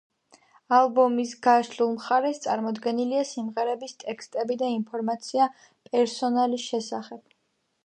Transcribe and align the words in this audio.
ალბომის 0.77 1.33
გაშლილ 1.47 1.91
მხარეს 1.97 2.41
წარმოდგენილია 2.45 3.27
სიმღერების 3.33 3.95
ტექსტები 4.05 4.59
და 4.65 4.73
ინფორმაცია 4.79 5.51
პერსონალის 5.93 6.69
შესახებ. 6.73 7.25